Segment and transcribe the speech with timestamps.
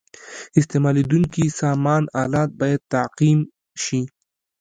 [0.59, 3.39] استعمالیدونکي سامان آلات باید تعقیم
[3.83, 4.01] شي.